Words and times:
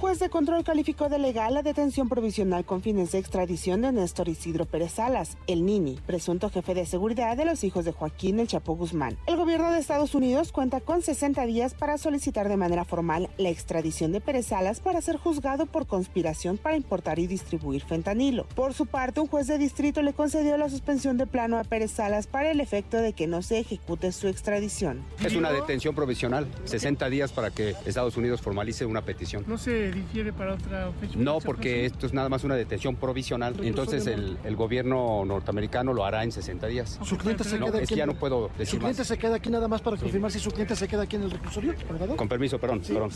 Juez 0.00 0.18
de 0.18 0.30
control 0.30 0.64
calificó 0.64 1.10
de 1.10 1.18
legal 1.18 1.52
la 1.52 1.62
detención 1.62 2.08
provisional 2.08 2.64
con 2.64 2.80
fines 2.80 3.12
de 3.12 3.18
extradición 3.18 3.82
de 3.82 3.92
Néstor 3.92 4.30
Isidro 4.30 4.64
Pérez 4.64 4.92
Salas, 4.92 5.36
el 5.46 5.66
Nini, 5.66 5.98
presunto 6.06 6.48
jefe 6.48 6.72
de 6.72 6.86
seguridad 6.86 7.36
de 7.36 7.44
los 7.44 7.64
hijos 7.64 7.84
de 7.84 7.92
Joaquín 7.92 8.40
El 8.40 8.48
Chapo 8.48 8.74
Guzmán. 8.74 9.18
El 9.26 9.36
gobierno 9.36 9.70
de 9.70 9.78
Estados 9.78 10.14
Unidos 10.14 10.52
cuenta 10.52 10.80
con 10.80 11.02
60 11.02 11.44
días 11.44 11.74
para 11.74 11.98
solicitar 11.98 12.48
de 12.48 12.56
manera 12.56 12.86
formal 12.86 13.28
la 13.36 13.50
extradición 13.50 14.10
de 14.12 14.22
Pérez 14.22 14.46
Salas 14.46 14.80
para 14.80 15.02
ser 15.02 15.18
juzgado 15.18 15.66
por 15.66 15.86
conspiración 15.86 16.56
para 16.56 16.78
importar 16.78 17.18
y 17.18 17.26
distribuir 17.26 17.82
fentanilo. 17.82 18.46
Por 18.54 18.72
su 18.72 18.86
parte, 18.86 19.20
un 19.20 19.26
juez 19.26 19.48
de 19.48 19.58
distrito 19.58 20.00
le 20.00 20.14
concedió 20.14 20.56
la 20.56 20.70
suspensión 20.70 21.18
de 21.18 21.26
plano 21.26 21.58
a 21.58 21.64
Pérez 21.64 21.90
Salas 21.90 22.26
para 22.26 22.50
el 22.50 22.60
efecto 22.60 22.96
de 22.96 23.12
que 23.12 23.26
no 23.26 23.42
se 23.42 23.58
ejecute 23.58 24.12
su 24.12 24.28
extradición. 24.28 25.04
Es 25.22 25.36
una 25.36 25.52
detención 25.52 25.94
provisional, 25.94 26.48
60 26.64 27.10
días 27.10 27.32
para 27.32 27.50
que 27.50 27.76
Estados 27.84 28.16
Unidos 28.16 28.40
formalice 28.40 28.86
una 28.86 29.02
petición. 29.02 29.44
No 29.46 29.58
se 29.58 29.89
difiere 29.92 30.32
para 30.32 30.54
otra 30.54 30.90
fecha. 31.00 31.14
No, 31.16 31.38
porque 31.40 31.84
esto 31.86 32.06
es 32.06 32.12
nada 32.12 32.28
más 32.28 32.44
una 32.44 32.54
detención 32.54 32.96
provisional. 32.96 33.54
Entonces 33.62 34.06
el, 34.06 34.38
el 34.44 34.56
gobierno 34.56 35.24
norteamericano 35.24 35.92
lo 35.92 36.04
hará 36.04 36.24
en 36.24 36.32
60 36.32 36.66
días. 36.66 36.98
Su 37.02 37.16
cliente 37.16 37.44
se 37.44 37.58
No, 37.58 37.66
queda 37.66 37.78
es 37.78 37.82
aquí. 37.84 37.94
que 37.94 37.98
ya 37.98 38.06
no 38.06 38.14
puedo 38.14 38.48
Su 38.52 38.58
decir 38.58 38.78
cliente 38.80 39.00
más. 39.00 39.06
se 39.08 39.18
queda 39.18 39.36
aquí 39.36 39.50
nada 39.50 39.68
más 39.68 39.80
para 39.82 39.96
confirmar 39.96 40.30
si 40.30 40.38
su 40.38 40.50
cliente 40.50 40.76
se 40.76 40.86
queda 40.88 41.02
aquí 41.02 41.16
en 41.16 41.22
el 41.22 41.30
reclusorio, 41.30 41.74
¿verdad? 41.90 42.16
Con 42.16 42.28
permiso, 42.28 42.58
perdón, 42.58 42.80
perdón. 42.80 43.10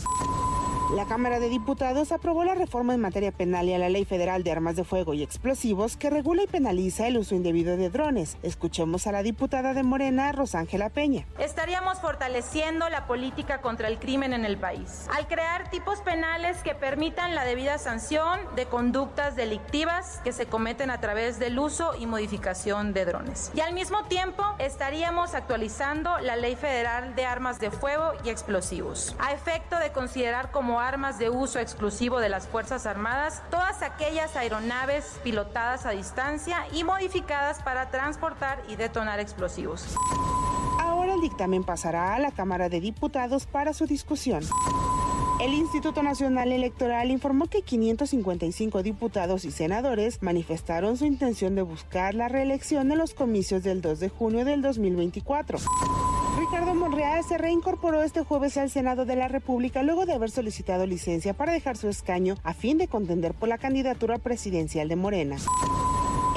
La 0.93 1.05
Cámara 1.05 1.39
de 1.39 1.49
Diputados 1.49 2.11
aprobó 2.11 2.43
la 2.43 2.53
reforma 2.53 2.93
en 2.93 3.01
materia 3.01 3.31
penal 3.31 3.67
y 3.67 3.73
a 3.73 3.79
la 3.79 3.89
Ley 3.89 4.05
Federal 4.05 4.43
de 4.43 4.51
Armas 4.51 4.75
de 4.75 4.83
Fuego 4.83 5.15
y 5.15 5.23
Explosivos 5.23 5.97
que 5.97 6.11
regula 6.11 6.43
y 6.43 6.47
penaliza 6.47 7.07
el 7.07 7.17
uso 7.17 7.33
indebido 7.33 7.75
de 7.75 7.89
drones. 7.89 8.37
Escuchemos 8.43 9.07
a 9.07 9.11
la 9.11 9.23
diputada 9.23 9.73
de 9.73 9.81
Morena, 9.81 10.31
Rosángela 10.31 10.89
Peña. 10.89 11.25
Estaríamos 11.39 11.99
fortaleciendo 11.99 12.87
la 12.89 13.07
política 13.07 13.61
contra 13.61 13.87
el 13.87 13.97
crimen 13.97 14.31
en 14.31 14.45
el 14.45 14.57
país, 14.57 15.07
al 15.11 15.27
crear 15.27 15.71
tipos 15.71 16.01
penales 16.01 16.57
que 16.61 16.75
permitan 16.75 17.33
la 17.33 17.45
debida 17.45 17.79
sanción 17.79 18.39
de 18.55 18.67
conductas 18.67 19.35
delictivas 19.35 20.21
que 20.23 20.33
se 20.33 20.45
cometen 20.45 20.91
a 20.91 21.01
través 21.01 21.39
del 21.39 21.57
uso 21.57 21.95
y 21.99 22.05
modificación 22.05 22.93
de 22.93 23.05
drones. 23.05 23.51
Y 23.55 23.61
al 23.61 23.73
mismo 23.73 24.03
tiempo 24.03 24.43
estaríamos 24.59 25.33
actualizando 25.33 26.19
la 26.19 26.35
Ley 26.35 26.55
Federal 26.55 27.15
de 27.15 27.25
Armas 27.25 27.59
de 27.59 27.71
Fuego 27.71 28.11
y 28.23 28.29
Explosivos, 28.29 29.15
a 29.17 29.33
efecto 29.33 29.79
de 29.79 29.91
considerar 29.91 30.51
como 30.51 30.74
armas 30.79 31.19
de 31.19 31.29
uso 31.29 31.59
exclusivo 31.59 32.19
de 32.19 32.29
las 32.29 32.47
Fuerzas 32.47 32.85
Armadas 32.85 33.41
todas 33.49 33.81
aquellas 33.81 34.35
aeronaves 34.35 35.19
pilotadas 35.23 35.85
a 35.85 35.91
distancia 35.91 36.65
y 36.71 36.83
modificadas 36.83 37.61
para 37.61 37.89
transportar 37.89 38.63
y 38.69 38.75
detonar 38.75 39.19
explosivos. 39.19 39.95
Ahora 40.79 41.13
el 41.13 41.21
dictamen 41.21 41.63
pasará 41.63 42.15
a 42.15 42.19
la 42.19 42.31
Cámara 42.31 42.69
de 42.69 42.79
Diputados 42.79 43.45
para 43.45 43.73
su 43.73 43.85
discusión. 43.85 44.43
El 45.41 45.53
Instituto 45.53 46.01
Nacional 46.01 46.53
Electoral 46.53 47.11
informó 47.11 47.47
que 47.47 47.61
555 47.61 48.83
diputados 48.83 49.43
y 49.43 49.51
senadores 49.51 50.23
manifestaron 50.23 50.95
su 50.95 51.05
intención 51.05 51.55
de 51.55 51.61
buscar 51.61 52.15
la 52.15 52.29
reelección 52.29 52.89
en 52.91 52.97
los 52.97 53.13
comicios 53.13 53.61
del 53.61 53.81
2 53.81 53.99
de 53.99 54.09
junio 54.09 54.45
del 54.45 54.61
2024. 54.61 55.59
Ricardo 56.45 56.75
Monreal 56.75 57.23
se 57.23 57.39
reincorporó 57.39 58.03
este 58.03 58.23
jueves 58.23 58.55
al 58.57 58.69
Senado 58.69 59.05
de 59.05 59.15
la 59.15 59.27
República 59.27 59.81
luego 59.81 60.05
de 60.05 60.13
haber 60.13 60.29
solicitado 60.29 60.85
licencia 60.85 61.33
para 61.33 61.53
dejar 61.53 61.75
su 61.75 61.89
escaño 61.89 62.35
a 62.43 62.53
fin 62.53 62.77
de 62.77 62.87
contender 62.87 63.33
por 63.33 63.49
la 63.49 63.57
candidatura 63.57 64.19
presidencial 64.19 64.87
de 64.87 64.95
Morena. 64.95 65.37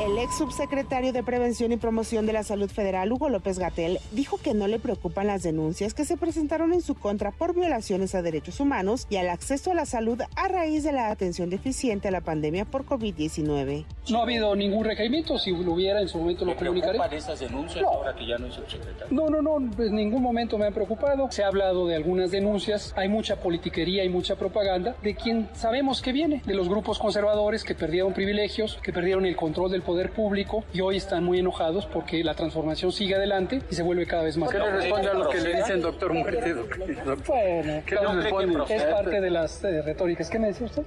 El 0.02 0.16
ex 0.16 0.38
subsecretario 0.38 1.12
de 1.12 1.22
Prevención 1.22 1.72
y 1.72 1.76
Promoción 1.76 2.24
de 2.24 2.32
la 2.32 2.42
Salud 2.42 2.70
Federal, 2.70 3.12
Hugo 3.12 3.28
López 3.28 3.58
Gatel, 3.58 3.98
dijo 4.12 4.38
que 4.38 4.54
no 4.54 4.66
le 4.66 4.78
preocupan 4.78 5.26
las 5.26 5.42
denuncias 5.42 5.92
que 5.92 6.06
se 6.06 6.16
presentaron 6.16 6.72
en 6.72 6.80
su 6.80 6.94
contra 6.94 7.30
por 7.30 7.54
violaciones 7.54 8.14
a 8.14 8.22
derechos 8.22 8.60
humanos 8.60 9.06
y 9.10 9.16
al 9.16 9.28
acceso 9.28 9.72
a 9.72 9.74
la 9.74 9.84
salud 9.84 10.22
a 10.36 10.48
raíz 10.48 10.84
de 10.84 10.92
la 10.92 11.10
atención 11.10 11.50
deficiente 11.50 12.08
a 12.08 12.12
la 12.12 12.22
pandemia 12.22 12.64
por 12.64 12.86
COVID-19. 12.86 13.84
No 14.10 14.20
ha 14.20 14.22
habido 14.22 14.54
ningún 14.56 14.84
requerimiento, 14.84 15.38
si 15.38 15.50
lo 15.50 15.72
hubiera 15.72 16.00
en 16.00 16.08
su 16.08 16.18
momento 16.18 16.44
lo 16.44 16.56
comunicaré. 16.56 16.92
preocupan 16.98 17.16
esas 17.18 17.40
denuncias 17.40 17.82
No. 17.82 17.88
ahora 17.90 18.14
que 18.14 18.26
ya 18.26 18.38
no 18.38 18.46
es 18.46 18.54
subsecretario? 18.54 19.06
No, 19.10 19.28
no, 19.28 19.42
no, 19.42 19.70
pues 19.76 19.88
en 19.88 19.96
ningún 19.96 20.22
momento 20.22 20.56
me 20.58 20.66
han 20.66 20.74
preocupado. 20.74 21.28
Se 21.30 21.42
ha 21.44 21.48
hablado 21.48 21.86
de 21.86 21.94
algunas 21.96 22.30
denuncias, 22.30 22.92
hay 22.96 23.08
mucha 23.08 23.36
politiquería 23.36 24.04
y 24.04 24.08
mucha 24.08 24.36
propaganda 24.36 24.94
de 25.02 25.14
quien 25.14 25.48
sabemos 25.54 26.00
que 26.02 26.12
viene, 26.12 26.42
de 26.46 26.54
los 26.54 26.68
grupos 26.68 26.98
conservadores 26.98 27.64
que 27.64 27.74
perdieron 27.74 28.12
privilegios, 28.12 28.78
que 28.82 28.92
perdieron 28.92 29.26
el 29.26 29.36
control 29.36 29.70
del 29.70 29.82
poder 29.82 30.10
público 30.10 30.64
y 30.72 30.80
hoy 30.80 30.96
están 30.96 31.24
muy 31.24 31.38
enojados 31.38 31.86
porque 31.86 32.22
la 32.24 32.34
transformación 32.34 32.92
sigue 32.92 33.14
adelante 33.14 33.60
y 33.70 33.74
se 33.74 33.82
vuelve 33.82 34.06
cada 34.06 34.22
vez 34.22 34.36
más 34.36 34.50
¿Qué 34.50 34.58
le 34.58 34.70
responde 34.70 35.08
a 35.08 35.14
lo 35.14 35.28
que 35.28 35.40
le 35.40 35.56
dicen 35.56 35.80
doctor 35.82 36.12
Muerte? 36.14 36.54
Bueno, 36.54 37.82
¿Qué 37.86 37.94
le 37.94 38.00
claro, 38.00 38.12
responde? 38.20 38.74
es 38.74 38.82
parte 38.84 39.20
de 39.20 39.30
las 39.30 39.62
eh, 39.64 39.82
retóricas. 39.82 40.30
¿Qué 40.30 40.38
me 40.38 40.48
decía 40.48 40.66
usted? 40.66 40.82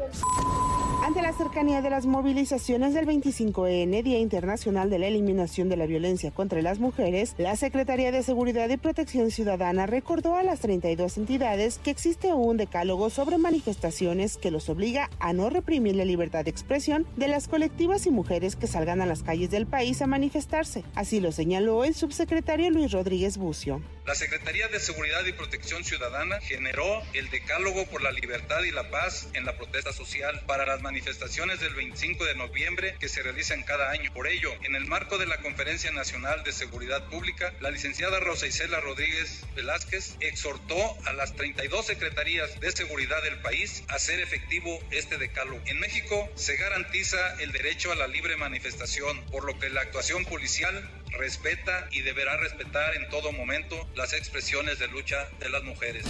Ante 1.04 1.24
la 1.24 1.34
cercanía 1.34 1.82
de 1.82 1.90
las 1.90 2.06
movilizaciones 2.06 2.94
del 2.94 3.08
25N, 3.08 4.04
Día 4.04 4.20
Internacional 4.20 4.92
de 4.92 5.00
la 5.00 5.08
Eliminación 5.08 5.68
de 5.68 5.76
la 5.76 5.88
Violencia 5.88 6.30
contra 6.30 6.62
las 6.62 6.78
Mujeres, 6.78 7.34
la 7.40 7.56
Secretaría 7.56 8.12
de 8.12 8.22
Seguridad 8.22 8.70
y 8.70 8.78
Protección 8.78 9.32
Ciudadana 9.32 9.88
recordó 9.88 10.36
a 10.36 10.44
las 10.44 10.60
32 10.60 11.18
entidades 11.18 11.80
que 11.80 11.90
existe 11.90 12.32
un 12.34 12.58
decálogo 12.58 13.10
sobre 13.10 13.40
manifestaciones 13.40 14.38
que 14.38 14.52
los 14.52 14.70
obliga 14.70 15.10
a 15.20 15.34
no 15.34 15.50
reprimir 15.50 15.96
la 15.96 16.06
libertad 16.06 16.46
de 16.46 16.52
expresión 16.52 17.08
de 17.18 17.28
las 17.28 17.48
colectivas 17.48 18.06
y 18.06 18.12
mujeres 18.12 18.56
que 18.56 18.68
salgan 18.68 19.02
a 19.02 19.08
las 19.08 19.24
calles 19.24 19.50
del 19.50 19.66
país 19.66 20.04
a 20.04 20.08
manifestarse. 20.08 20.84
Así 20.94 21.20
lo 21.20 21.32
señaló 21.32 21.84
el 21.84 21.96
subsecretario 21.96 22.70
Luis 22.70 22.92
Rodríguez 22.92 23.40
Bucio. 23.40 23.82
La 24.04 24.16
Secretaría 24.16 24.68
de 24.68 24.80
Seguridad 24.80 25.24
y 25.28 25.32
Protección 25.32 25.84
Ciudadana 25.84 26.42
generó 26.42 27.04
el 27.14 27.30
Decálogo 27.30 27.86
por 27.86 28.02
la 28.02 28.12
Libertad 28.12 28.64
y 28.64 28.72
la 28.72 28.90
Paz 28.90 29.28
en 29.34 29.46
la 29.46 29.56
protesta 29.56 29.94
social 29.94 30.42
para 30.48 30.66
las 30.66 30.82
manifestaciones 30.82 31.60
del 31.60 31.76
25 31.76 32.26
de 32.26 32.34
noviembre 32.34 32.96
que 33.00 33.08
se 33.08 33.22
realizan 33.22 33.62
cada 33.62 33.92
año. 33.92 34.12
Por 34.12 34.28
ello, 34.28 34.52
en 34.64 34.76
el 34.76 34.88
marco 34.88 35.20
de 35.20 35.28
la 35.28 35.38
Conferencia 35.38 35.92
Nacional 35.92 36.44
de 36.44 36.52
Seguridad 36.52 37.10
Pública, 37.10 37.54
la 37.60 37.70
licenciada 37.70 38.20
Rosa 38.20 38.48
Isela 38.48 38.80
Rodríguez 38.80 39.46
Velázquez 39.56 40.16
exhortó 40.20 40.98
a 41.06 41.14
las 41.14 41.36
32 41.36 41.86
secretarías 41.86 42.60
de 42.60 42.72
seguridad 42.72 43.22
del 43.22 43.40
país 43.42 43.84
a 43.88 43.96
hacer 43.96 44.20
efectivo 44.20 44.80
este 44.90 45.20
decálogo. 45.20 45.62
En 45.68 45.80
México 45.80 46.28
se 46.34 46.58
garantiza 46.58 47.40
el 47.40 47.52
derecho 47.52 47.92
a 47.92 47.96
la 47.96 48.08
libre 48.08 48.36
manifestación, 48.36 49.24
por 49.28 49.46
lo 49.46 49.60
que 49.60 49.70
la 49.70 49.82
actuación 49.82 50.26
policial 50.26 50.90
respeta 51.12 51.88
y 51.92 52.02
deberá 52.02 52.38
respetar 52.38 52.96
en 52.96 53.10
todo 53.10 53.32
momento 53.32 53.76
las 53.96 54.14
expresiones 54.14 54.80
de 54.80 54.88
lucha 54.88 55.28
de 55.40 55.50
las 55.50 55.64
mujeres. 55.64 56.06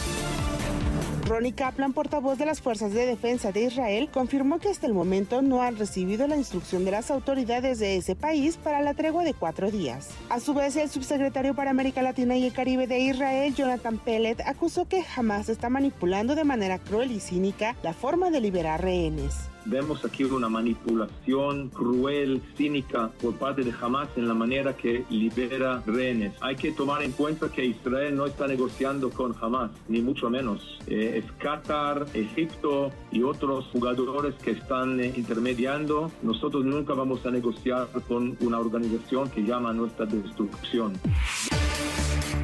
Ronnie 1.32 1.54
Kaplan, 1.54 1.94
portavoz 1.94 2.38
de 2.38 2.46
las 2.46 2.60
Fuerzas 2.60 2.94
de 2.94 3.06
Defensa 3.06 3.54
de 3.54 3.62
Israel, 3.62 4.10
confirmó 4.12 4.60
que 4.60 4.68
hasta 4.68 4.86
el 4.86 4.94
momento 4.94 5.42
no 5.42 5.62
han 5.62 5.78
recibido 5.78 6.28
la 6.28 6.36
instrucción 6.36 6.84
de 6.84 6.92
las 6.92 7.10
autoridades 7.10 7.80
de 7.80 7.96
ese 7.96 8.18
país 8.18 8.58
para 8.58 8.82
la 8.82 8.96
tregua 8.96 9.24
de 9.24 9.34
cuatro 9.34 9.72
días. 9.72 10.10
A 10.30 10.42
su 10.42 10.54
vez, 10.54 10.76
el 10.76 10.90
subsecretario 10.90 11.56
para 11.56 11.72
América 11.72 12.02
Latina 12.02 12.36
y 12.36 12.48
el 12.48 12.54
Caribe 12.54 12.86
de 12.86 13.00
Israel, 13.00 13.56
Jonathan 13.56 13.98
Pellet, 13.98 14.42
acusó 14.42 14.90
que 14.90 15.04
jamás 15.04 15.48
está 15.48 15.70
manipulando 15.70 16.36
de 16.36 16.44
manera 16.44 16.80
cruel 16.80 17.12
y 17.12 17.22
cínica 17.22 17.78
la 17.82 17.94
forma 17.94 18.30
de 18.30 18.42
liberar 18.42 18.82
rehenes. 18.82 19.51
Vemos 19.66 20.04
aquí 20.06 20.24
una 20.24 20.50
manipulación 20.50 21.70
cruel, 21.70 22.42
cínica 22.58 23.12
por 23.22 23.36
parte 23.36 23.64
de 23.64 23.74
Hamas 23.80 24.10
en 24.16 24.28
la 24.28 24.34
manera 24.34 24.76
que 24.76 25.06
libera 25.10 25.84
rehenes. 25.86 26.34
Hay 26.42 26.56
que 26.56 26.72
tomar 26.72 27.04
en 27.04 27.12
cuenta 27.12 27.52
que 27.52 27.66
Israel 27.66 28.16
no 28.16 28.26
está 28.26 28.48
negociando 28.48 29.10
con 29.10 29.36
Hamas, 29.40 29.72
ni 29.88 30.02
mucho 30.02 30.30
menos. 30.30 30.80
Eh, 30.88 31.24
es 31.24 31.32
Qatar, 31.34 32.06
Egipto 32.14 32.92
y 33.12 33.22
otros 33.22 33.66
jugadores 33.72 34.36
que 34.36 34.52
están 34.52 35.00
eh, 35.00 35.14
intermediando. 35.16 36.12
Nosotros 36.24 36.66
nunca 36.66 36.94
vamos 36.94 37.26
a 37.26 37.32
negociar 37.32 37.88
con 38.08 38.38
una 38.42 38.60
organización 38.60 39.30
que 39.30 39.42
llama 39.44 39.70
a 39.70 39.74
nuestra 39.74 40.06
destrucción. 40.06 40.94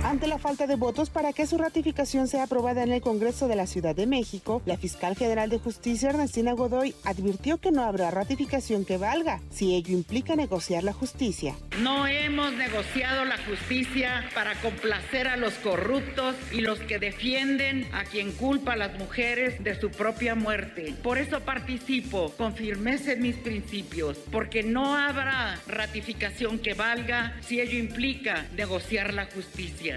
Ante 0.07 0.27
la 0.27 0.37
falta 0.37 0.67
de 0.67 0.77
votos 0.77 1.09
para 1.09 1.33
que 1.33 1.45
su 1.45 1.57
ratificación 1.57 2.29
sea 2.29 2.43
aprobada 2.43 2.81
en 2.81 2.93
el 2.93 3.01
Congreso 3.01 3.49
de 3.49 3.57
la 3.57 3.67
Ciudad 3.67 3.93
de 3.93 4.07
México, 4.07 4.61
la 4.65 4.77
fiscal 4.77 5.17
general 5.17 5.49
de 5.49 5.59
justicia 5.59 6.11
Ernestina 6.11 6.53
Godoy 6.53 6.95
advirtió 7.03 7.57
que 7.57 7.73
no 7.73 7.83
habrá 7.83 8.09
ratificación 8.09 8.85
que 8.85 8.97
valga 8.97 9.41
si 9.49 9.75
ello 9.75 9.91
implica 9.91 10.37
negociar 10.37 10.85
la 10.85 10.93
justicia. 10.93 11.55
No 11.81 12.07
hemos 12.07 12.53
negociado 12.53 13.25
la 13.25 13.37
justicia 13.37 14.29
para 14.33 14.55
complacer 14.61 15.27
a 15.27 15.35
los 15.35 15.55
corruptos 15.55 16.37
y 16.53 16.61
los 16.61 16.79
que 16.79 16.99
defienden 16.99 17.85
a 17.93 18.05
quien 18.05 18.31
culpa 18.31 18.73
a 18.73 18.77
las 18.77 18.97
mujeres 18.97 19.61
de 19.61 19.77
su 19.77 19.91
propia 19.91 20.35
muerte. 20.35 20.95
Por 21.03 21.17
eso 21.17 21.41
participo 21.41 22.31
con 22.37 22.55
firmeza 22.55 23.11
en 23.11 23.23
mis 23.23 23.35
principios, 23.35 24.17
porque 24.31 24.63
no 24.63 24.95
habrá 24.95 25.59
ratificación 25.67 26.59
que 26.59 26.75
valga 26.75 27.35
si 27.41 27.59
ello 27.59 27.77
implica 27.77 28.45
negociar 28.55 29.13
la 29.13 29.25
justicia. 29.25 29.96